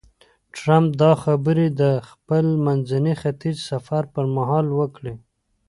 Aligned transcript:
ټرمپ 0.55 0.87
دا 1.01 1.11
خبرې 1.23 1.67
د 1.81 1.83
خپل 2.09 2.45
منځني 2.65 3.13
ختیځ 3.21 3.57
سفر 3.71 4.03
پر 4.13 4.25
مهال 4.35 4.67
وکړې. 4.79 5.13